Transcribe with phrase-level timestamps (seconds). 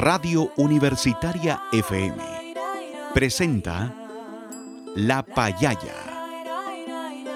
[0.00, 2.16] Radio Universitaria FM
[3.12, 3.94] presenta
[4.96, 5.94] La Payaya,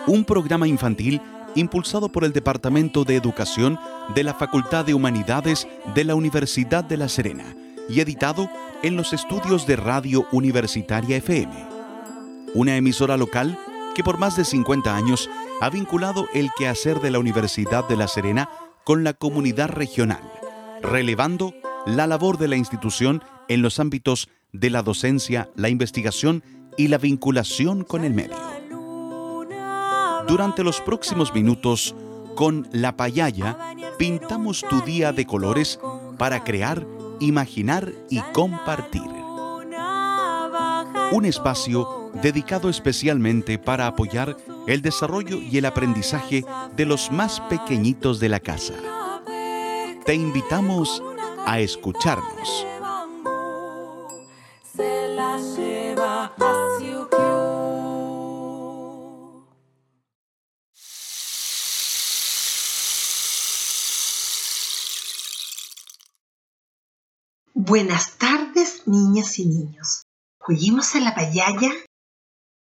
[0.06, 1.20] un programa infantil
[1.56, 3.78] impulsado por el Departamento de Educación
[4.14, 7.54] de la Facultad de Humanidades de la Universidad de La Serena
[7.86, 8.48] y editado
[8.82, 11.52] en los estudios de Radio Universitaria FM,
[12.54, 13.58] una emisora local
[13.94, 15.28] que por más de 50 años
[15.60, 18.48] ha vinculado el quehacer de la Universidad de La Serena
[18.84, 20.22] con la comunidad regional,
[20.80, 21.52] relevando
[21.86, 26.42] la labor de la institución en los ámbitos de la docencia, la investigación
[26.76, 28.36] y la vinculación con el medio.
[30.26, 31.94] Durante los próximos minutos,
[32.34, 33.56] con La Payaya,
[33.98, 35.78] pintamos tu día de colores
[36.18, 36.86] para crear,
[37.20, 39.02] imaginar y compartir.
[41.12, 46.44] Un espacio dedicado especialmente para apoyar el desarrollo y el aprendizaje
[46.74, 48.74] de los más pequeñitos de la casa.
[50.06, 51.02] Te invitamos
[51.46, 52.66] a escucharnos.
[67.54, 70.02] Buenas tardes, niñas y niños.
[70.38, 71.70] ¿Juguemos a la payaya?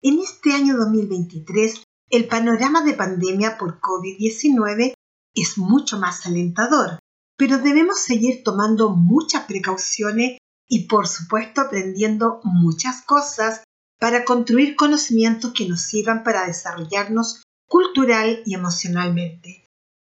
[0.02, 4.94] En este año 2023, el panorama de pandemia por COVID-19
[5.34, 6.98] es mucho más alentador
[7.42, 13.64] pero debemos seguir tomando muchas precauciones y por supuesto aprendiendo muchas cosas
[13.98, 19.66] para construir conocimientos que nos sirvan para desarrollarnos cultural y emocionalmente.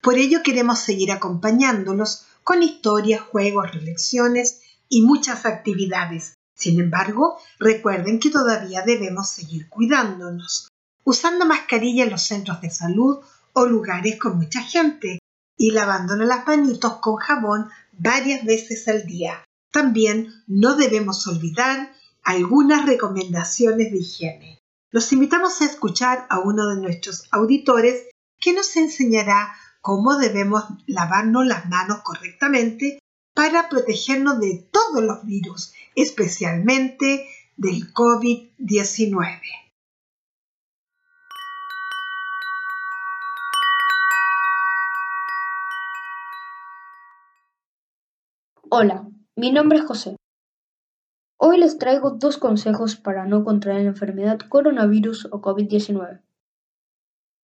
[0.03, 6.35] Por ello queremos seguir acompañándolos con historias, juegos, reflexiones y muchas actividades.
[6.55, 10.69] Sin embargo, recuerden que todavía debemos seguir cuidándonos,
[11.05, 13.21] usando mascarilla en los centros de salud
[13.55, 15.21] o lugares con mucha gente,
[15.57, 19.45] y lavándonos las manitos con jabón varias veces al día.
[19.73, 21.93] También no debemos olvidar
[22.23, 24.59] algunas recomendaciones de higiene.
[24.91, 28.09] Los invitamos a escuchar a uno de nuestros auditores
[28.41, 32.99] que nos enseñará cómo debemos lavarnos las manos correctamente
[33.35, 39.64] para protegernos de todos los virus, especialmente del COVID-19.
[48.71, 50.17] Hola, mi nombre es José.
[51.39, 56.23] Hoy les traigo dos consejos para no contraer la enfermedad coronavirus o COVID-19.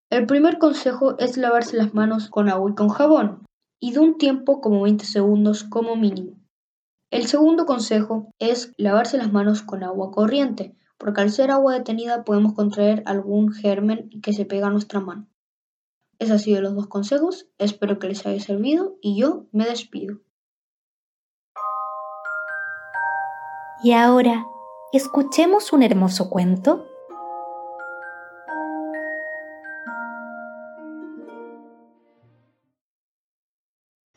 [0.09, 3.45] El primer consejo es lavarse las manos con agua y con jabón,
[3.79, 6.39] y de un tiempo como 20 segundos como mínimo.
[7.11, 12.25] El segundo consejo es lavarse las manos con agua corriente, porque al ser agua detenida
[12.25, 15.29] podemos contraer algún germen que se pega a nuestra mano.
[16.19, 20.21] Esos han sido los dos consejos, espero que les haya servido y yo me despido.
[23.83, 24.47] Y ahora,
[24.93, 26.87] escuchemos un hermoso cuento.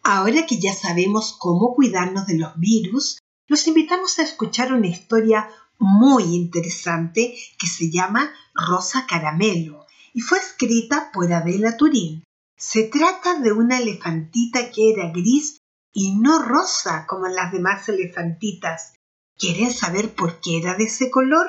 [0.03, 5.47] Ahora que ya sabemos cómo cuidarnos de los virus, los invitamos a escuchar una historia
[5.80, 12.25] muy interesante que se llama Rosa Caramelo y fue escrita por Adela Turín.
[12.57, 15.59] Se trata de una elefantita que era gris
[15.94, 18.94] y no rosa como las demás elefantitas,
[19.38, 21.48] ¿Quieren saber por qué era de ese color?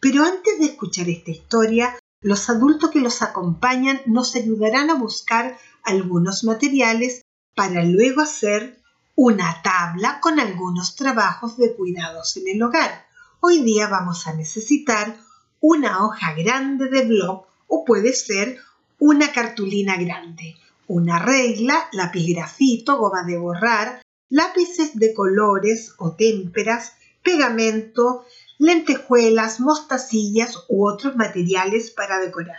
[0.00, 5.58] Pero antes de escuchar esta historia, los adultos que los acompañan nos ayudarán a buscar
[5.82, 7.22] algunos materiales
[7.54, 8.80] para luego hacer
[9.14, 13.06] una tabla con algunos trabajos de cuidados en el hogar.
[13.40, 15.16] Hoy día vamos a necesitar
[15.60, 18.58] una hoja grande de blog o puede ser
[18.98, 20.56] una cartulina grande,
[20.86, 26.94] una regla, lápiz grafito, goma de borrar, lápices de colores o témperas,
[27.28, 28.24] pegamento,
[28.56, 32.56] lentejuelas, mostacillas u otros materiales para decorar.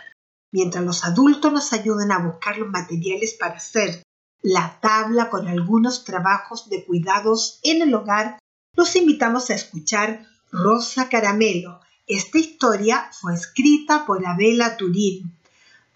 [0.52, 4.04] Mientras los adultos nos ayudan a buscar los materiales para hacer
[4.42, 8.38] la tabla con algunos trabajos de cuidados en el hogar,
[8.76, 11.80] los invitamos a escuchar Rosa Caramelo.
[12.06, 15.36] Esta historia fue escrita por Abela Turín.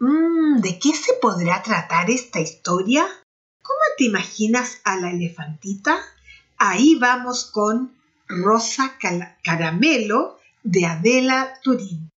[0.00, 3.06] Mm, ¿De qué se podrá tratar esta historia?
[3.62, 5.96] ¿Cómo te imaginas a la elefantita?
[6.58, 7.94] Ahí vamos con
[8.42, 8.96] Rosa
[9.42, 12.10] Caramelo de Adela Turín.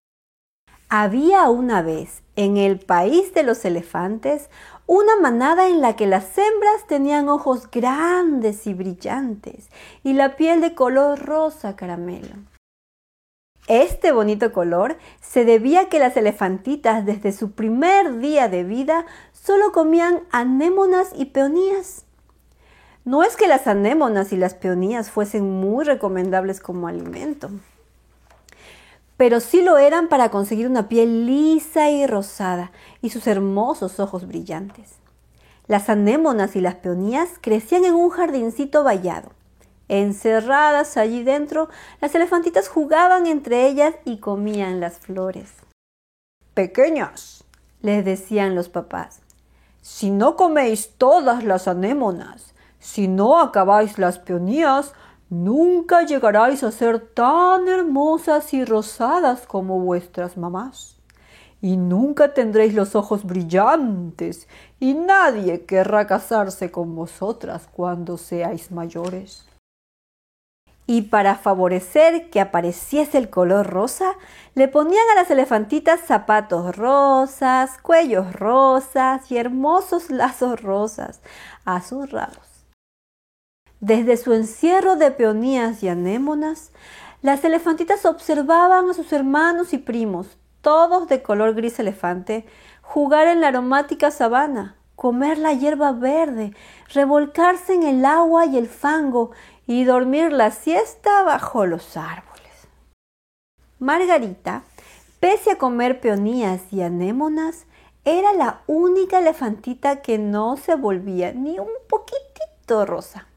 [0.89, 4.49] Había una vez en el país de los elefantes
[4.85, 9.69] una manada en la que las hembras tenían ojos grandes y brillantes
[10.03, 12.35] y la piel de color rosa caramelo.
[13.67, 19.05] Este bonito color se debía a que las elefantitas desde su primer día de vida
[19.33, 22.06] solo comían anémonas y peonías.
[23.07, 27.49] No es que las anémonas y las peonías fuesen muy recomendables como alimento,
[29.15, 34.27] pero sí lo eran para conseguir una piel lisa y rosada y sus hermosos ojos
[34.27, 34.95] brillantes.
[35.67, 39.31] Las anémonas y las peonías crecían en un jardincito vallado.
[39.87, 41.69] Encerradas allí dentro,
[42.01, 45.53] las elefantitas jugaban entre ellas y comían las flores.
[46.53, 47.45] Pequeñas,
[47.81, 49.21] les decían los papás,
[49.81, 52.53] si no coméis todas las anémonas,
[52.87, 54.93] si no acabáis las peonías,
[55.29, 60.95] nunca llegaráis a ser tan hermosas y rosadas como vuestras mamás.
[61.59, 64.47] Y nunca tendréis los ojos brillantes,
[64.79, 69.43] y nadie querrá casarse con vosotras cuando seáis mayores
[70.89, 74.13] y para favorecer que apareciese el color rosa,
[74.55, 81.19] le ponían a las elefantitas zapatos rosas, cuellos rosas y hermosos lazos rosas
[81.65, 82.46] a sus rabos.
[83.79, 86.71] Desde su encierro de peonías y anémonas,
[87.21, 92.45] las elefantitas observaban a sus hermanos y primos, todos de color gris elefante,
[92.81, 96.55] jugar en la aromática sabana, comer la hierba verde,
[96.91, 99.31] revolcarse en el agua y el fango
[99.67, 102.67] y dormir la siesta bajo los árboles.
[103.77, 104.63] Margarita,
[105.19, 107.67] pese a comer peonías y anémonas,
[108.05, 113.27] era la única elefantita que no se volvía ni un poquitito rosa.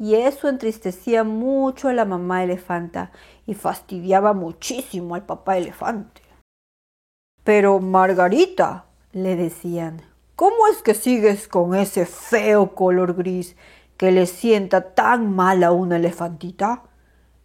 [0.00, 3.12] Y eso entristecía mucho a la mamá elefanta
[3.46, 6.22] y fastidiaba muchísimo al papá elefante.
[7.44, 10.00] Pero Margarita, le decían,
[10.36, 13.56] ¿cómo es que sigues con ese feo color gris
[13.98, 16.84] que le sienta tan mal a una elefantita?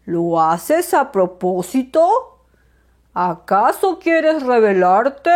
[0.05, 2.39] ¿Lo haces a propósito?
[3.13, 5.31] ¿Acaso quieres rebelarte?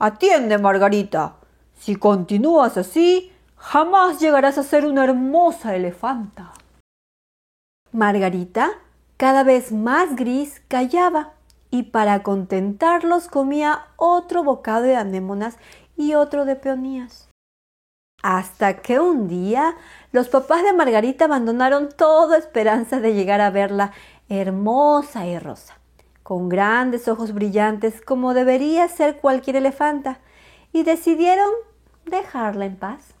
[0.00, 1.36] Atiende, Margarita.
[1.74, 6.52] Si continúas así, jamás llegarás a ser una hermosa elefanta.
[7.92, 8.70] Margarita,
[9.16, 11.34] cada vez más gris, callaba
[11.70, 15.58] y para contentarlos comía otro bocado de anémonas
[15.96, 17.28] y otro de peonías.
[18.22, 19.76] Hasta que un día
[20.12, 23.92] los papás de Margarita abandonaron toda esperanza de llegar a verla
[24.28, 25.78] hermosa y rosa,
[26.22, 30.18] con grandes ojos brillantes como debería ser cualquier elefanta,
[30.72, 31.50] y decidieron
[32.06, 33.17] dejarla en paz.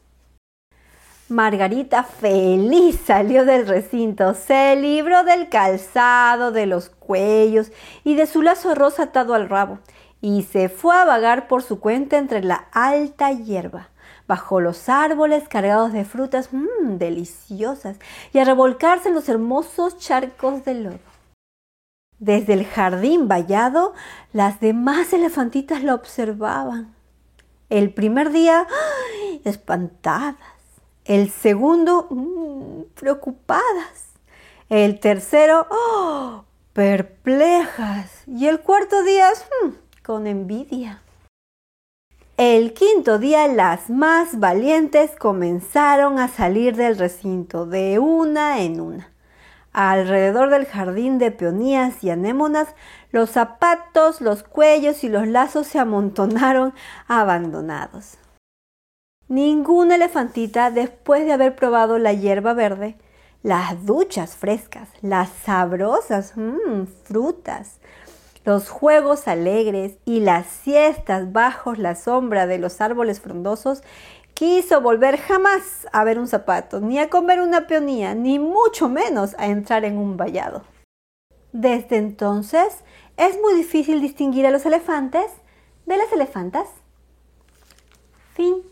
[1.28, 7.70] Margarita feliz salió del recinto, se libró del calzado, de los cuellos
[8.02, 9.78] y de su lazo rosa atado al rabo,
[10.22, 13.90] y se fue a vagar por su cuenta entre la alta hierba
[14.26, 17.96] bajo los árboles cargados de frutas mmm, deliciosas
[18.32, 20.98] y a revolcarse en los hermosos charcos de lodo.
[22.18, 23.94] Desde el jardín vallado,
[24.32, 26.94] las demás elefantitas lo observaban.
[27.70, 28.66] El primer día,
[29.44, 30.57] espantadas.
[31.08, 34.10] El segundo, mmm, preocupadas.
[34.68, 36.44] El tercero, ¡oh!
[36.74, 38.24] perplejas.
[38.26, 39.30] Y el cuarto día,
[39.62, 39.70] mmm,
[40.04, 41.00] con envidia.
[42.36, 49.10] El quinto día las más valientes comenzaron a salir del recinto de una en una.
[49.72, 52.74] Alrededor del jardín de peonías y anémonas,
[53.12, 56.74] los zapatos, los cuellos y los lazos se amontonaron
[57.06, 58.17] abandonados.
[59.28, 62.96] Ninguna elefantita, después de haber probado la hierba verde,
[63.42, 67.78] las duchas frescas, las sabrosas mmm, frutas,
[68.46, 73.82] los juegos alegres y las siestas bajo la sombra de los árboles frondosos,
[74.32, 79.34] quiso volver jamás a ver un zapato, ni a comer una peonía, ni mucho menos
[79.38, 80.64] a entrar en un vallado.
[81.52, 82.78] Desde entonces
[83.18, 85.26] es muy difícil distinguir a los elefantes
[85.84, 86.68] de las elefantas.
[88.34, 88.62] Fin.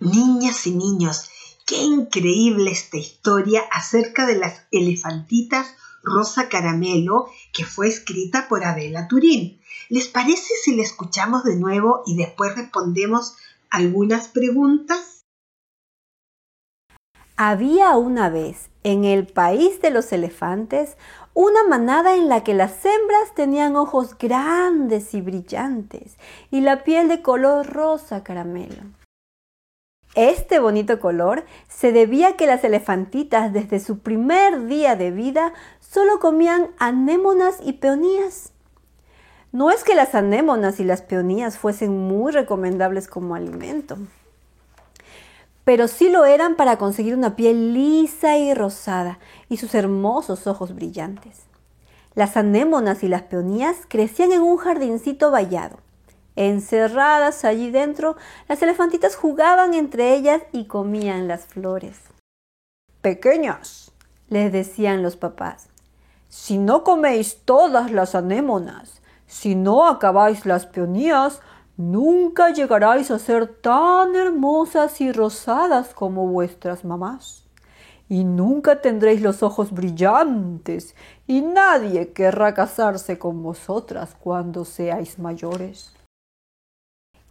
[0.00, 1.28] Niñas y niños,
[1.66, 5.74] qué increíble esta historia acerca de las elefantitas
[6.04, 9.60] Rosa Caramelo, que fue escrita por Adela Turín.
[9.88, 13.36] ¿Les parece si la escuchamos de nuevo y después respondemos
[13.70, 15.24] algunas preguntas?
[17.36, 20.96] Había una vez en el país de los elefantes
[21.34, 26.18] una manada en la que las hembras tenían ojos grandes y brillantes
[26.50, 28.98] y la piel de color rosa caramelo.
[30.14, 35.52] Este bonito color se debía a que las elefantitas desde su primer día de vida
[35.80, 38.52] solo comían anémonas y peonías.
[39.52, 43.96] No es que las anémonas y las peonías fuesen muy recomendables como alimento,
[45.64, 50.74] pero sí lo eran para conseguir una piel lisa y rosada y sus hermosos ojos
[50.74, 51.42] brillantes.
[52.14, 55.78] Las anémonas y las peonías crecían en un jardincito vallado.
[56.40, 58.16] Encerradas allí dentro,
[58.46, 61.98] las elefantitas jugaban entre ellas y comían las flores.
[63.02, 63.90] Pequeñas,
[64.28, 65.68] les decían los papás,
[66.28, 71.40] si no coméis todas las anémonas, si no acabáis las peonías,
[71.76, 77.42] nunca llegaráis a ser tan hermosas y rosadas como vuestras mamás.
[78.08, 80.94] Y nunca tendréis los ojos brillantes,
[81.26, 85.97] y nadie querrá casarse con vosotras cuando seáis mayores.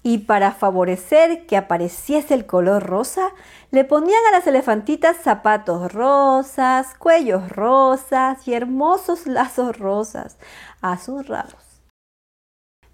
[0.07, 3.33] Y para favorecer que apareciese el color rosa,
[3.71, 10.37] le ponían a las elefantitas zapatos rosas, cuellos rosas y hermosos lazos rosas
[10.81, 11.81] a sus rabos.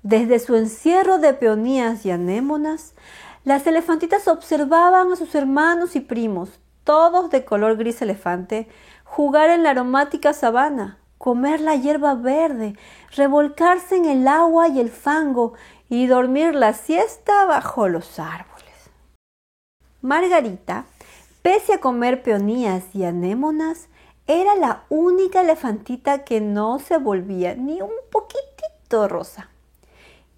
[0.02, 2.96] Desde su encierro de peonías y anémonas,
[3.44, 8.68] las elefantitas observaban a sus hermanos y primos, todos de color gris elefante,
[9.04, 12.76] jugar en la aromática sabana, comer la hierba verde,
[13.16, 15.54] revolcarse en el agua y el fango
[15.94, 18.90] y dormir la siesta bajo los árboles.
[20.02, 20.86] Margarita,
[21.44, 23.90] pese a comer peonías y anémonas,
[24.26, 29.52] era la única elefantita que no se volvía ni un poquitito rosa.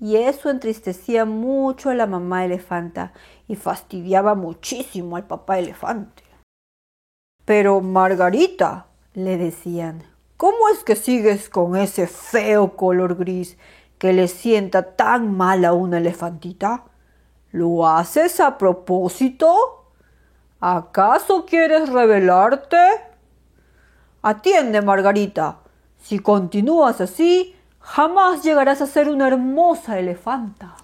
[0.02, 3.14] Y eso entristecía mucho a la mamá elefanta
[3.48, 6.24] y fastidiaba muchísimo al papá elefante.
[7.46, 10.04] Pero Margarita, le decían,
[10.36, 13.58] ¿cómo es que sigues con ese feo color gris
[13.98, 16.84] que le sienta tan mal a una elefantita?
[17.52, 19.86] ¿Lo haces a propósito?
[20.60, 22.78] ¿Acaso quieres rebelarte?
[24.22, 25.60] Atiende, Margarita.
[26.02, 30.76] Si continúas así, jamás llegarás a ser una hermosa elefanta.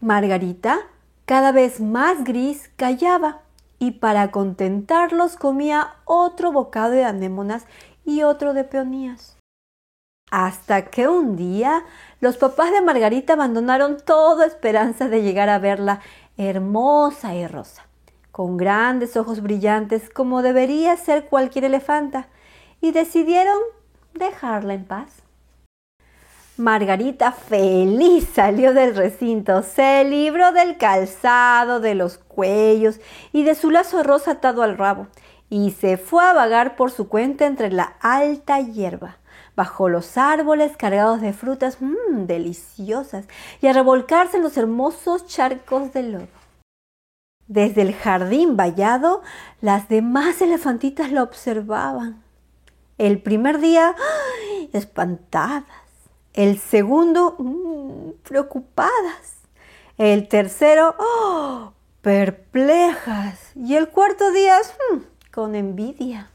[0.00, 0.78] Margarita,
[1.24, 3.42] cada vez más gris, callaba
[3.78, 7.66] y para contentarlos comía otro bocado de anémonas
[8.04, 9.39] y otro de peonías.
[10.30, 11.82] Hasta que un día
[12.20, 16.00] los papás de Margarita abandonaron toda esperanza de llegar a verla
[16.36, 17.86] hermosa y rosa,
[18.30, 22.28] con grandes ojos brillantes como debería ser cualquier elefanta,
[22.80, 23.58] y decidieron
[24.14, 25.22] dejarla en paz.
[26.56, 33.00] Margarita feliz salió del recinto, se libró del calzado, de los cuellos
[33.32, 35.08] y de su lazo rosa atado al rabo,
[35.48, 39.19] y se fue a vagar por su cuenta entre la alta hierba
[39.60, 43.26] bajo los árboles cargados de frutas mmm, deliciosas
[43.60, 46.28] y a revolcarse en los hermosos charcos de lodo.
[47.46, 49.20] Desde el jardín vallado,
[49.60, 52.22] las demás elefantitas la observaban.
[52.96, 53.94] El primer día,
[54.72, 55.66] espantadas.
[56.32, 59.42] El segundo, mmm, preocupadas.
[59.98, 61.74] El tercero, ¡oh!
[62.00, 63.38] perplejas.
[63.54, 64.56] Y el cuarto día,
[64.90, 65.00] mmm,
[65.30, 66.30] con envidia.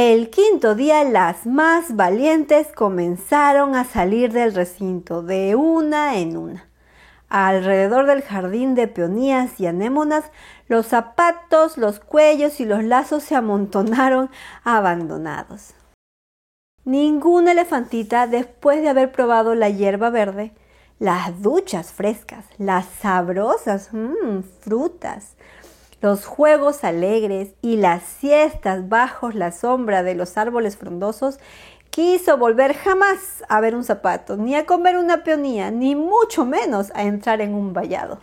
[0.00, 6.68] El quinto día las más valientes comenzaron a salir del recinto de una en una.
[7.28, 10.22] Alrededor del jardín de peonías y anémonas,
[10.68, 14.30] los zapatos, los cuellos y los lazos se amontonaron
[14.62, 15.74] abandonados.
[16.84, 20.52] Ninguna elefantita, después de haber probado la hierba verde,
[21.00, 25.34] las duchas frescas, las sabrosas mmm, frutas,
[26.00, 31.38] los juegos alegres y las siestas bajo la sombra de los árboles frondosos,
[31.90, 36.92] quiso volver jamás a ver un zapato, ni a comer una peonía, ni mucho menos
[36.94, 38.20] a entrar en un vallado.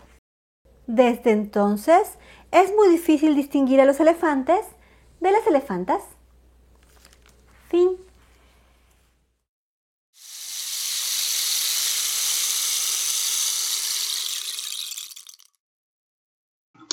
[0.86, 2.18] Desde entonces
[2.52, 4.64] es muy difícil distinguir a los elefantes
[5.20, 6.02] de las elefantas.
[7.68, 8.05] Fin.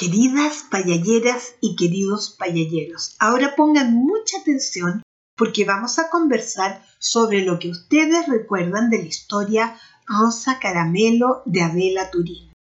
[0.04, 5.02] Queridas payalleras y queridos payalleros, ahora pongan mucha atención
[5.38, 11.62] porque vamos a conversar sobre lo que ustedes recuerdan de la historia Rosa Caramelo de
[11.62, 12.52] Adela Turín.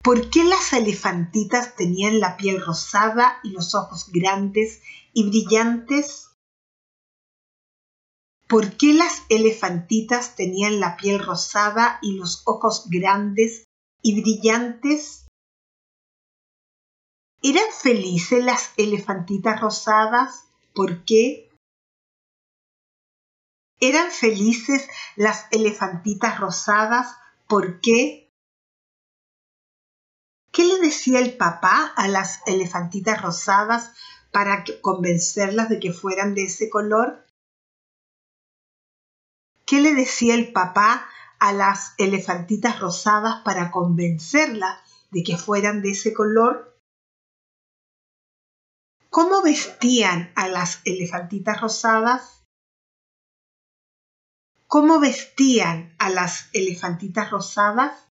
[0.00, 4.80] ¿Por qué las elefantitas tenían la piel rosada y los ojos grandes
[5.12, 6.28] y brillantes?
[8.46, 13.64] ¿Por qué las elefantitas tenían la piel rosada y los ojos grandes
[14.02, 15.21] y brillantes?
[17.44, 20.44] ¿Eran felices las elefantitas rosadas?
[20.76, 21.50] ¿Por qué?
[23.80, 27.16] ¿Eran felices las elefantitas rosadas?
[27.48, 28.32] ¿Por qué?
[30.52, 33.92] ¿Qué le decía el papá a las elefantitas rosadas
[34.30, 37.26] para convencerlas de que fueran de ese color?
[39.66, 41.08] ¿Qué le decía el papá
[41.40, 44.80] a las elefantitas rosadas para convencerlas
[45.10, 46.71] de que fueran de ese color?
[49.12, 52.42] ¿Cómo vestían a las elefantitas rosadas?
[54.72, 58.08] cómo vestían a las elefantitas rosadas?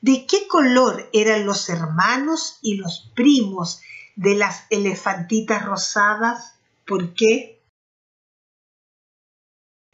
[0.00, 3.82] ¿De qué color eran los hermanos y los primos
[4.16, 6.58] de las elefantitas rosadas?
[6.86, 7.62] ¿Por qué?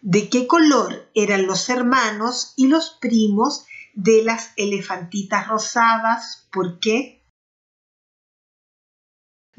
[0.03, 6.49] ¿De qué color eran los hermanos y los primos de las elefantitas rosadas?
[6.53, 7.18] ¿Por qué?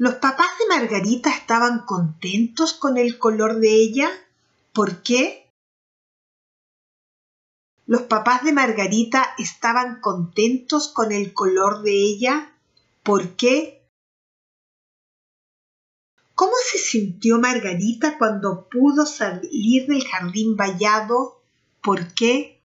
[0.00, 4.08] ¿Los papás de Margarita estaban contentos con el color de ella?
[4.72, 5.52] ¿Por qué?
[7.84, 12.50] Los papás de Margarita estaban contentos con el color de ella.
[13.02, 13.86] ¿Por qué?
[16.34, 21.42] ¿Cómo se sintió Margarita cuando pudo salir del jardín vallado?
[21.82, 22.64] ¿Por qué?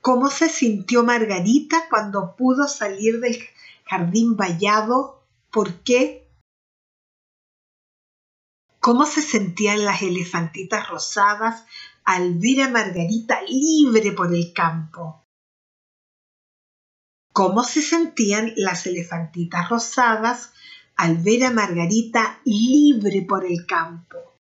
[0.00, 3.53] ¿Cómo se sintió Margarita cuando pudo salir del jardín
[4.36, 5.26] vallado?
[5.50, 6.28] ¿Por qué?
[8.80, 11.64] ¿Cómo se sentían las elefantitas rosadas
[12.04, 15.24] al ver a Margarita libre por el campo.
[17.32, 20.52] ¿Cómo se sentían las elefantitas rosadas
[20.96, 24.36] al ver a Margarita libre por el campo?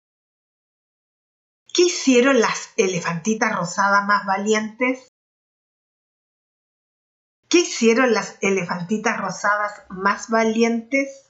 [1.74, 5.08] ¿Qué hicieron las elefantitas rosadas más valientes?
[7.52, 11.26] ¿Qué hicieron las elefantitas rosadas más valientes?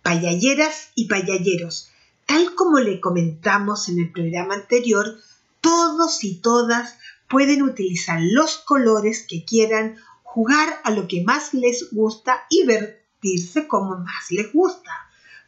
[0.00, 1.90] Payalleras y payalleros,
[2.24, 5.18] Tal como le comentamos en el programa anterior,
[5.60, 6.96] todos y todas
[7.28, 13.66] pueden utilizar los colores que quieran, jugar a lo que más les gusta y vertirse
[13.66, 14.92] como más les gusta.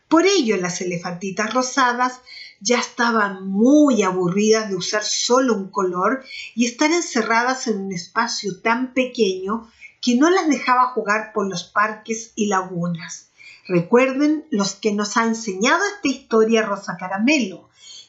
[0.09, 2.21] Por ello las elefantitas rosadas
[2.61, 8.61] ya estaban muy aburridas de usar solo un color y estar encerradas en un espacio
[8.61, 9.71] tan pequeño
[10.01, 13.29] que no las dejaba jugar por los parques y lagunas.
[13.67, 17.69] Recuerden los que nos ha enseñado esta historia Rosa Caramelo,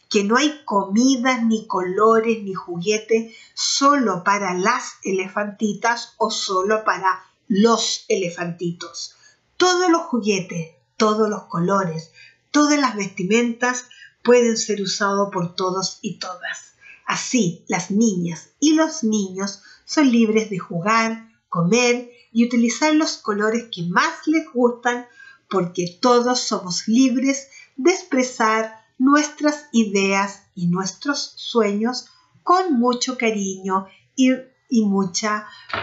[0.10, 7.24] que no hay comidas, ni colores, ni juguetes solo para las elefantitas o solo para
[7.48, 9.15] los elefantitos.
[9.58, 12.12] Todos los juguetes, todos los colores,
[12.52, 13.89] todas las vestimentas
[14.28, 16.74] pueden ser usados por todos y todas.
[17.06, 23.70] Así, las niñas y los niños son libres de jugar, comer y utilizar los colores
[23.74, 25.08] que más les gustan
[25.50, 32.08] porque todos somos libres de expresar nuestras ideas y nuestros sueños
[32.44, 34.34] con mucho cariño y,
[34.70, 35.30] y mucho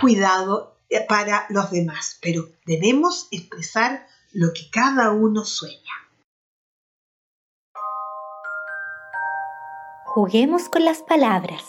[0.03, 0.77] cuidado
[1.09, 6.04] para los demás, pero debemos expresar lo que cada uno sueña.
[10.07, 11.64] Juguemos con las palabras.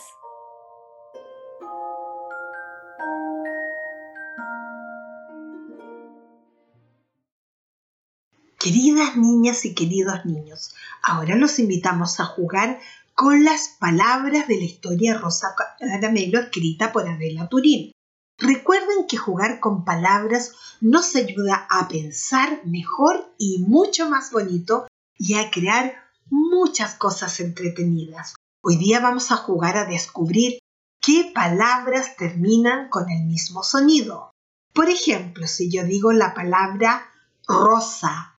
[8.58, 12.78] Queridas niñas y queridos niños, ahora los invitamos a jugar
[13.14, 17.92] con las palabras de la historia Rosa Caramelo escrita por Adela Turín.
[18.38, 24.86] Recuerden que jugar con palabras nos ayuda a pensar mejor y mucho más bonito
[25.18, 28.34] y a crear muchas cosas entretenidas.
[28.62, 30.58] Hoy día vamos a jugar a descubrir
[31.00, 34.30] qué palabras terminan con el mismo sonido.
[34.72, 37.10] Por ejemplo, si yo digo la palabra
[37.46, 38.36] rosa,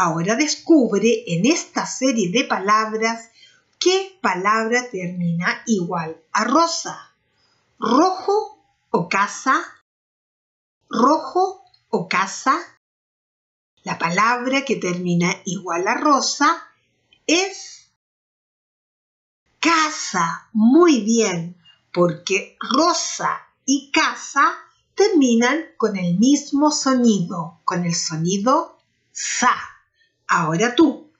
[0.00, 3.32] Ahora descubre en esta serie de palabras
[3.80, 7.16] qué palabra termina igual a rosa.
[7.80, 9.60] Rojo o casa.
[10.88, 12.60] Rojo o casa.
[13.82, 16.67] La palabra que termina igual a rosa
[17.28, 17.92] es
[19.60, 20.48] casa.
[20.52, 21.56] Muy bien,
[21.92, 24.56] porque rosa y casa
[24.94, 28.80] terminan con el mismo sonido, con el sonido
[29.12, 29.54] sa.
[30.26, 31.12] Ahora tú,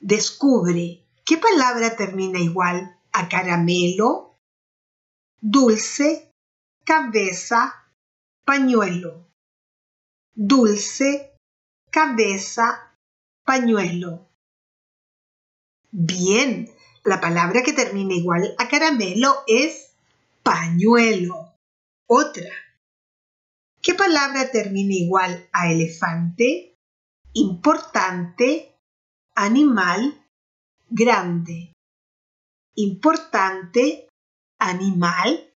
[0.00, 4.38] descubre qué palabra termina igual a caramelo,
[5.40, 6.32] dulce,
[6.84, 7.86] cabeza,
[8.44, 9.28] pañuelo.
[10.34, 11.36] Dulce,
[11.90, 12.96] cabeza,
[13.44, 14.31] pañuelo.
[15.92, 16.68] Bien,
[17.04, 19.94] la palabra que termina igual a caramelo es
[20.42, 21.54] pañuelo.
[22.08, 22.50] Otra.
[23.80, 26.72] ¿Qué palabra termina igual a elefante?
[27.34, 28.76] importante,
[29.34, 30.26] animal,
[30.88, 31.72] grande.
[32.74, 34.08] Importante,
[34.58, 35.54] animal,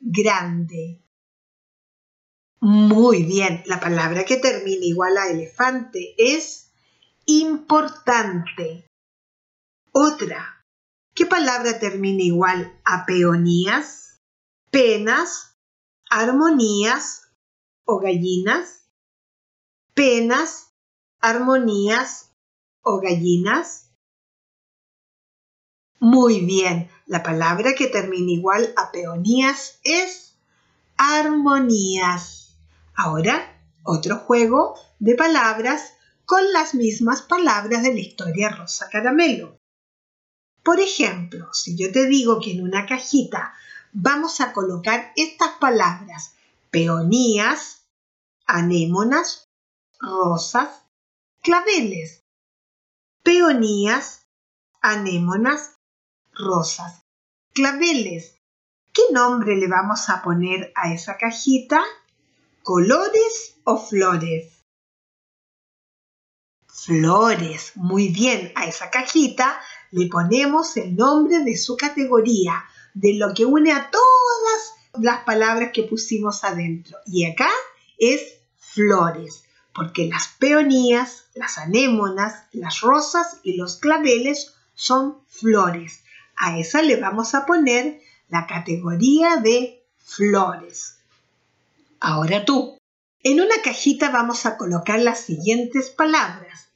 [0.00, 1.02] grande.
[2.60, 6.72] Muy bien, la palabra que termina igual a elefante es
[7.26, 8.87] importante.
[9.92, 10.64] Otra,
[11.14, 14.20] ¿qué palabra termina igual a peonías,
[14.70, 15.58] penas,
[16.10, 17.22] armonías
[17.84, 18.88] o gallinas?
[19.94, 20.74] Penas,
[21.20, 22.34] armonías
[22.82, 23.90] o gallinas?
[26.00, 30.38] Muy bien, la palabra que termina igual a peonías es
[30.96, 32.56] armonías.
[32.94, 39.57] Ahora, otro juego de palabras con las mismas palabras de la historia Rosa Caramelo.
[40.68, 43.54] Por ejemplo, si yo te digo que en una cajita
[43.94, 46.34] vamos a colocar estas palabras
[46.70, 47.86] peonías,
[48.44, 49.48] anémonas,
[49.98, 50.68] rosas,
[51.40, 52.22] claveles.
[53.22, 54.26] Peonías,
[54.82, 55.78] anémonas,
[56.34, 57.02] rosas,
[57.54, 58.36] claveles.
[58.92, 61.82] ¿Qué nombre le vamos a poner a esa cajita?
[62.62, 64.52] ¿Colores o flores?
[66.66, 67.72] Flores.
[67.74, 73.44] Muy bien, a esa cajita le ponemos el nombre de su categoría, de lo que
[73.44, 76.98] une a todas las palabras que pusimos adentro.
[77.06, 77.48] Y acá
[77.98, 86.02] es flores, porque las peonías, las anémonas, las rosas y los claveles son flores.
[86.36, 90.98] A esa le vamos a poner la categoría de flores.
[92.00, 92.78] Ahora tú.
[93.24, 96.68] En una cajita vamos a colocar las siguientes palabras.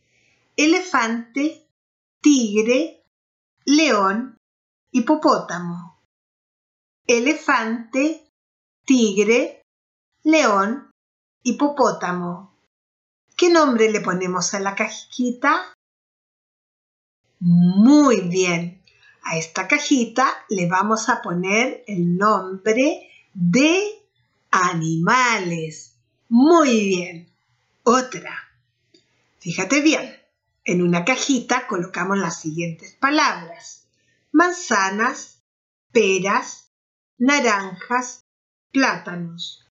[0.57, 1.65] Elefante,
[2.21, 3.02] tigre,
[3.65, 4.39] león,
[4.91, 6.01] hipopótamo.
[7.07, 8.29] Elefante,
[8.85, 9.63] tigre,
[10.25, 10.91] león,
[11.43, 12.57] hipopótamo.
[13.37, 15.75] ¿Qué nombre le ponemos a la cajita?
[17.41, 18.81] Muy bien.
[19.25, 24.05] A esta cajita le vamos a poner el nombre de
[24.51, 25.97] animales.
[26.29, 27.29] Muy bien.
[27.85, 28.49] Otra.
[29.39, 30.22] Fíjate bien.
[30.65, 33.89] En una cajita colocamos las siguientes palabras.
[34.31, 35.43] Manzanas,
[35.91, 36.73] peras,
[37.19, 38.25] naranjas,
[38.71, 39.67] plátanos.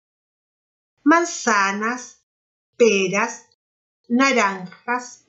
[1.03, 2.25] Manzanas,
[2.75, 3.45] peras,
[4.09, 5.27] naranjas,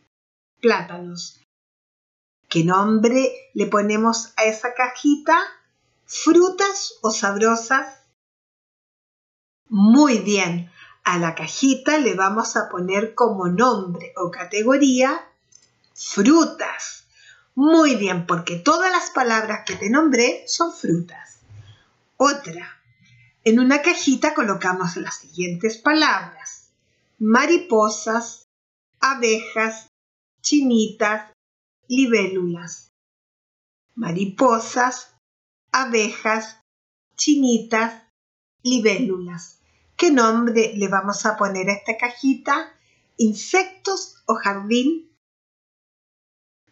[0.61, 1.40] plátanos.
[2.48, 5.38] ¿Qué nombre le ponemos a esa cajita?
[6.05, 8.05] ¿Frutas o sabrosas?
[9.68, 10.72] Muy bien,
[11.05, 15.32] a la cajita le vamos a poner como nombre o categoría
[15.94, 17.07] frutas.
[17.55, 21.40] Muy bien, porque todas las palabras que te nombré son frutas.
[22.16, 22.78] Otra.
[23.44, 26.70] En una cajita colocamos las siguientes palabras.
[27.18, 28.44] Mariposas,
[29.00, 29.88] abejas,
[30.40, 31.33] chinitas,
[31.88, 32.88] libélulas.
[33.94, 35.14] Mariposas,
[35.72, 36.61] abejas,
[37.16, 38.02] chinitas,
[38.62, 39.61] libélulas.
[39.96, 42.72] ¿Qué nombre le vamos a poner a esta cajita?
[43.16, 45.12] ¿Insectos o jardín?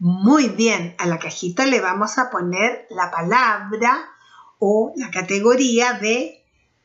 [0.03, 4.11] Muy bien, a la cajita le vamos a poner la palabra
[4.59, 6.43] o la categoría de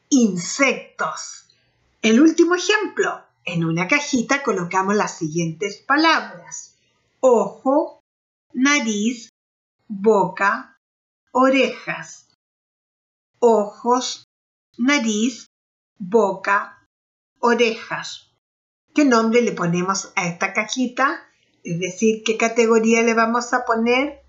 [0.09, 1.47] insectos.
[2.01, 6.75] El último ejemplo, en una cajita colocamos las siguientes palabras.
[7.21, 8.01] Ojo,
[8.51, 9.29] nariz,
[9.87, 10.77] boca,
[11.31, 12.27] orejas.
[13.39, 14.25] Ojos,
[14.77, 15.47] nariz,
[15.97, 16.85] boca,
[17.39, 18.35] orejas.
[18.93, 21.21] ¿Qué nombre le ponemos a esta cajita?
[21.65, 24.23] Es decir, ¿qué categoría le vamos a poner?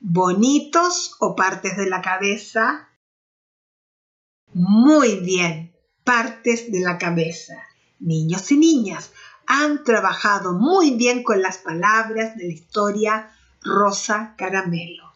[0.00, 2.88] ¿Bonitos o partes de la cabeza?
[4.54, 7.54] Muy bien, partes de la cabeza.
[7.98, 9.12] Niños y niñas
[9.46, 15.09] han trabajado muy bien con las palabras de la historia Rosa Caramelo.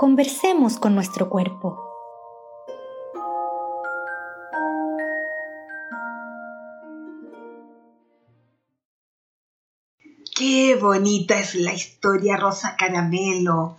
[0.00, 1.76] Conversemos con nuestro cuerpo.
[10.36, 13.78] Qué bonita es la historia Rosa Caramelo.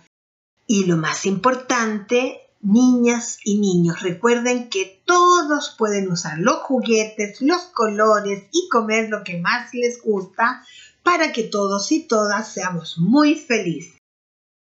[0.66, 7.62] Y lo más importante, niñas y niños, recuerden que todos pueden usar los juguetes, los
[7.72, 10.66] colores y comer lo que más les gusta
[11.02, 13.99] para que todos y todas seamos muy felices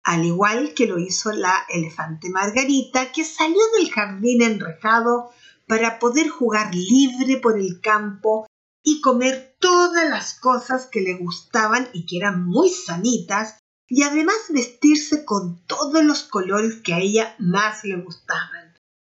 [0.04, 5.30] al igual que lo hizo la elefante Margarita, que salió del jardín enrejado
[5.66, 8.46] para poder jugar libre por el campo
[8.82, 14.36] y comer todas las cosas que le gustaban y que eran muy sanitas, y además
[14.50, 18.74] vestirse con todos los colores que a ella más le gustaban.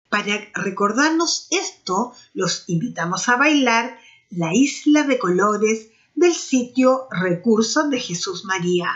[0.10, 3.98] Para recordarnos esto, los invitamos a bailar
[4.30, 8.90] la isla de colores del sitio Recursos de Jesús María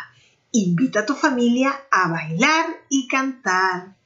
[0.51, 3.98] Invita a tu familia a bailar y cantar.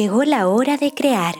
[0.00, 1.34] Llegó la hora de crear.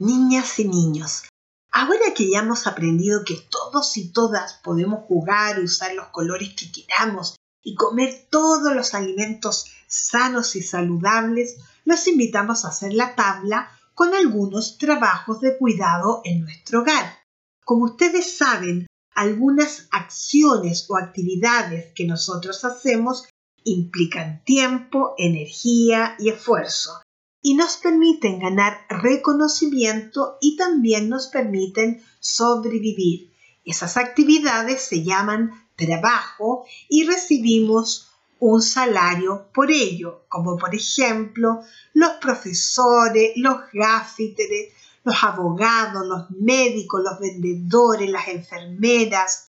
[0.00, 1.28] Niñas y niños,
[1.70, 6.72] ahora que ya hemos aprendido que todos y todas podemos jugar, usar los colores que
[6.72, 13.70] queramos y comer todos los alimentos sanos y saludables, los invitamos a hacer la tabla
[13.94, 17.18] con algunos trabajos de cuidado en nuestro hogar.
[17.64, 18.87] Como ustedes saben,
[19.18, 23.24] algunas acciones o actividades que nosotros hacemos
[23.64, 27.00] implican tiempo, energía y esfuerzo
[27.42, 33.32] y nos permiten ganar reconocimiento y también nos permiten sobrevivir.
[33.64, 41.58] Esas actividades se llaman trabajo y recibimos un salario por ello, como por ejemplo
[41.92, 44.74] los profesores, los gaffiteres,
[45.08, 49.48] los abogados, los médicos, los vendedores, las enfermeras,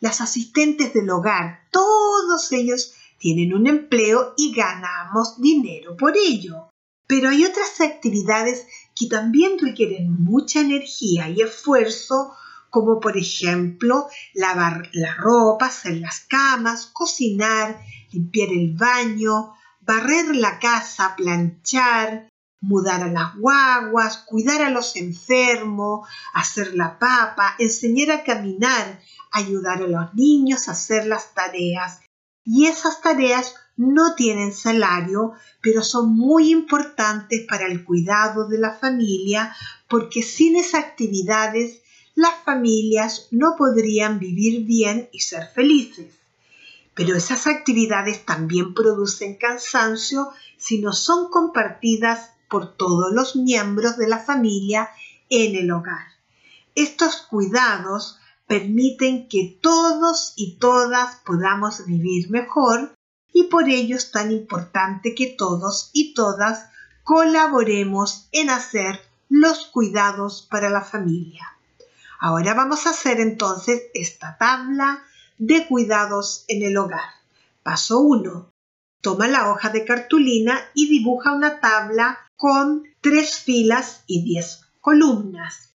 [0.00, 6.68] las asistentes del hogar, todos ellos tienen un empleo y ganamos dinero por ello.
[7.06, 12.34] Pero hay otras actividades que también requieren mucha energía y esfuerzo,
[12.68, 17.80] como por ejemplo lavar la ropa, hacer las camas, cocinar,
[18.12, 22.28] limpiar el baño, barrer la casa, planchar,
[22.60, 29.82] mudar a las guaguas, cuidar a los enfermos, hacer la papa, enseñar a caminar, ayudar
[29.82, 32.00] a los niños a hacer las tareas.
[32.44, 38.74] Y esas tareas no tienen salario, pero son muy importantes para el cuidado de la
[38.74, 39.54] familia
[39.88, 41.82] porque sin esas actividades
[42.16, 46.12] las familias no podrían vivir bien y ser felices.
[46.94, 54.08] Pero esas actividades también producen cansancio si no son compartidas por todos los miembros de
[54.08, 54.90] la familia
[55.28, 56.06] en el hogar.
[56.74, 62.94] Estos cuidados permiten que todos y todas podamos vivir mejor
[63.32, 66.70] y por ello es tan importante que todos y todas
[67.04, 71.46] colaboremos en hacer los cuidados para la familia.
[72.20, 75.04] Ahora vamos a hacer entonces esta tabla
[75.36, 77.10] de cuidados en el hogar.
[77.62, 78.50] Paso 1.
[79.00, 85.74] Toma la hoja de cartulina y dibuja una tabla con tres filas y diez columnas.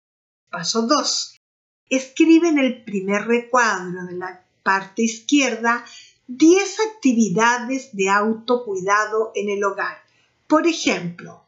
[0.50, 1.42] Paso 2.
[1.90, 5.84] Escribe en el primer recuadro de la parte izquierda
[6.28, 9.98] 10 actividades de autocuidado en el hogar.
[10.48, 11.44] Por ejemplo,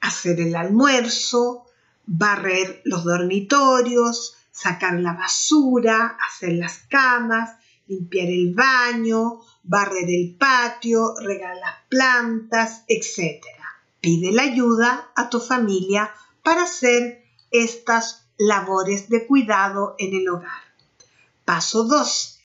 [0.00, 1.66] hacer el almuerzo,
[2.06, 7.56] barrer los dormitorios, sacar la basura, hacer las camas,
[7.88, 13.61] limpiar el baño, barrer el patio, regar las plantas, etc.
[14.02, 16.10] Pide la ayuda a tu familia
[16.42, 20.60] para hacer estas labores de cuidado en el hogar.
[21.44, 22.40] Paso 2.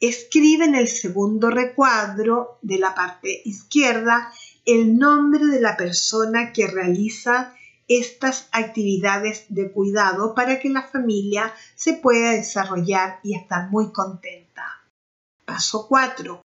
[0.00, 4.32] Escribe en el segundo recuadro de la parte izquierda
[4.64, 7.54] el nombre de la persona que realiza
[7.86, 14.64] estas actividades de cuidado para que la familia se pueda desarrollar y estar muy contenta.
[15.44, 16.40] Paso 4.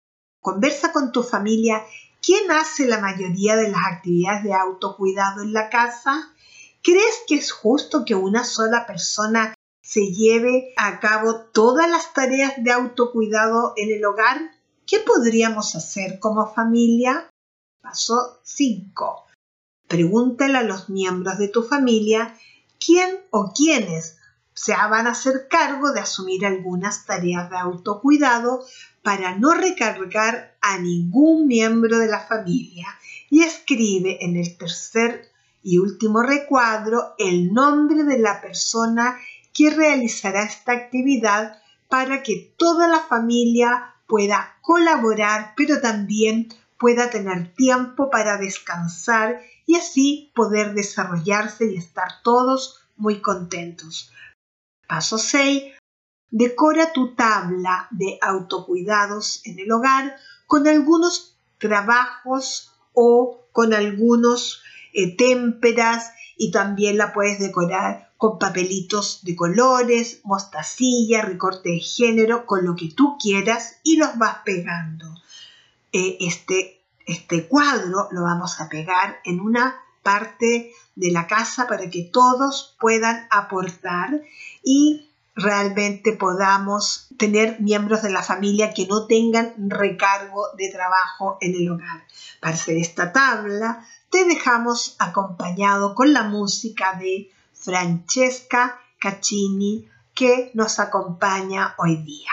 [0.42, 1.84] Conversa con tu familia
[2.26, 6.34] quién hace la mayoría de las actividades de autocuidado en la casa.
[6.82, 12.54] ¿Crees que es justo que una sola persona se lleve a cabo todas las tareas
[12.58, 14.42] de autocuidado en el hogar?
[14.88, 17.30] ¿Qué podríamos hacer como familia?
[17.82, 19.26] Paso 5.
[19.88, 22.36] Pregúntale a los miembros de tu familia
[22.84, 24.18] quién o quiénes
[24.56, 28.66] se van a hacer cargo de asumir algunas tareas de autocuidado
[29.06, 32.88] para no recargar a ningún miembro de la familia
[33.30, 35.30] y escribe en el tercer
[35.62, 39.20] y último recuadro el nombre de la persona
[39.54, 47.54] que realizará esta actividad para que toda la familia pueda colaborar, pero también pueda tener
[47.54, 54.12] tiempo para descansar y así poder desarrollarse y estar todos muy contentos.
[54.88, 55.75] Paso 6.
[56.38, 60.18] Decora tu tabla de autocuidados en el hogar
[60.48, 69.22] con algunos trabajos o con algunos eh, témperas y también la puedes decorar con papelitos
[69.24, 75.06] de colores, mostacilla, recorte de género, con lo que tú quieras y los vas pegando.
[75.94, 81.90] Eh, este este cuadro lo vamos a pegar en una parte de la casa para
[81.90, 84.22] que todos puedan aportar
[84.66, 91.56] y realmente podamos tener miembros de la familia que no tengan recargo de trabajo en
[91.56, 92.04] el hogar.
[92.40, 100.80] Para hacer esta tabla te dejamos acompañado con la música de Francesca Caccini que nos
[100.80, 102.32] acompaña hoy día.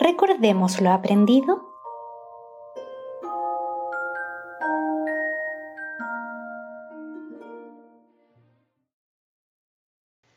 [0.00, 1.68] Recordemos lo aprendido.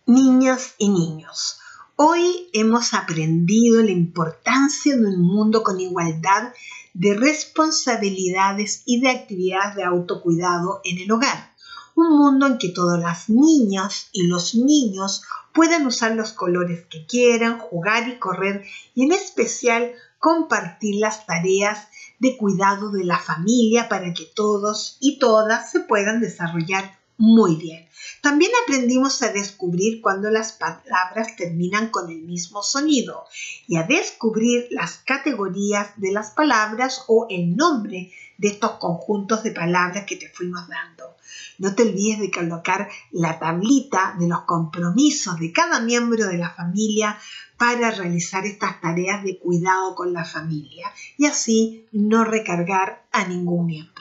[0.05, 1.61] Niñas y niños,
[1.95, 6.51] hoy hemos aprendido la importancia de un mundo con igualdad
[6.93, 11.52] de responsabilidades y de actividades de autocuidado en el hogar.
[11.95, 15.23] Un mundo en que todas las niñas y los niños
[15.53, 18.65] puedan usar los colores que quieran, jugar y correr
[18.95, 21.87] y en especial compartir las tareas
[22.19, 27.87] de cuidado de la familia para que todos y todas se puedan desarrollar muy bien.
[28.21, 33.25] También aprendimos a descubrir cuando las palabras terminan con el mismo sonido
[33.67, 39.51] y a descubrir las categorías de las palabras o el nombre de estos conjuntos de
[39.51, 41.15] palabras que te fuimos dando.
[41.59, 46.49] No te olvides de colocar la tablita de los compromisos de cada miembro de la
[46.49, 47.17] familia
[47.57, 53.67] para realizar estas tareas de cuidado con la familia y así no recargar a ningún
[53.67, 53.92] miembro.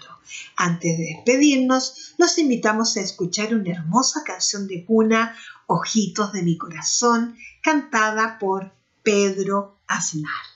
[0.57, 6.59] Antes de despedirnos, los invitamos a escuchar una hermosa canción de cuna, Ojitos de mi
[6.59, 10.52] corazón, cantada por Pedro Aznar.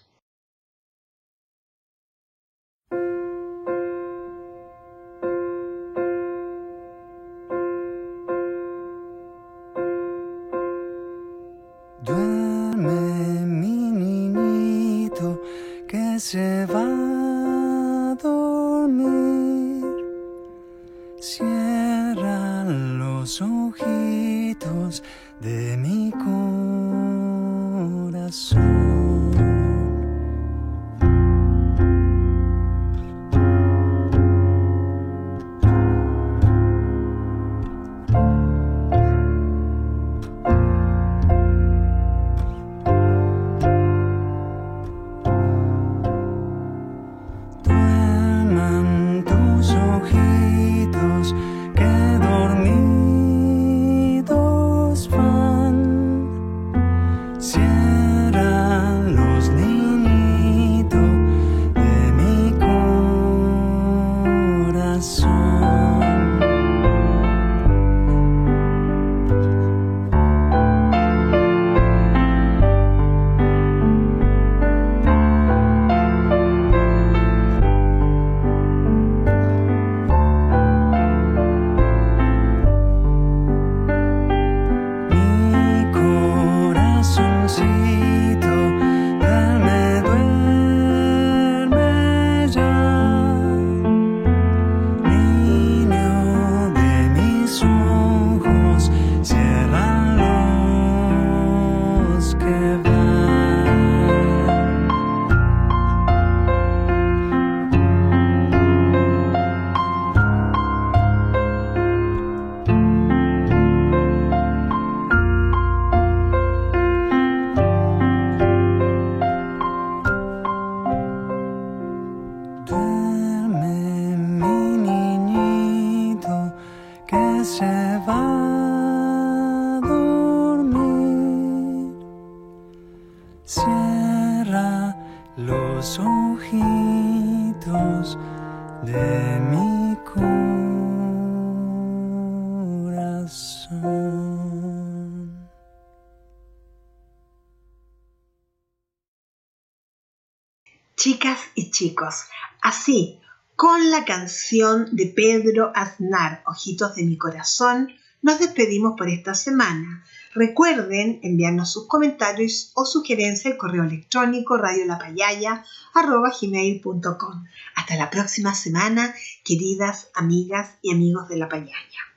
[150.96, 152.24] Chicas y chicos,
[152.62, 153.20] así,
[153.54, 157.92] con la canción de Pedro Aznar, Ojitos de mi corazón,
[158.22, 160.02] nos despedimos por esta semana.
[160.34, 167.44] Recuerden enviarnos sus comentarios o sugerencias al correo electrónico radiolapayaya.com.
[167.74, 172.15] Hasta la próxima semana, queridas amigas y amigos de la payaya.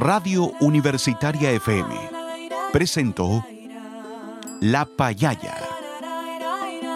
[0.00, 1.94] Radio Universitaria FM
[2.72, 3.44] presentó
[4.58, 5.58] La Payaya,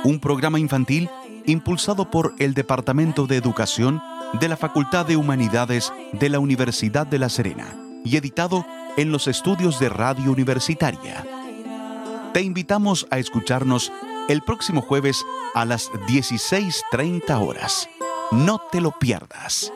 [0.04, 1.10] un programa infantil
[1.44, 4.00] impulsado por el Departamento de Educación
[4.40, 7.76] de la Facultad de Humanidades de la Universidad de La Serena
[8.06, 8.64] y editado
[8.96, 11.26] en los estudios de Radio Universitaria.
[12.32, 13.92] Te invitamos a escucharnos
[14.30, 15.22] el próximo jueves
[15.54, 17.86] a las 16.30 horas.
[18.30, 19.70] No te lo pierdas.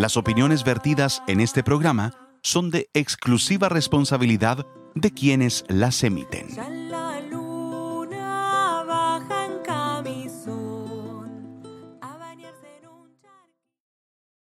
[0.00, 6.79] Las opiniones vertidas en este programa son de exclusiva responsabilidad de quienes las emiten.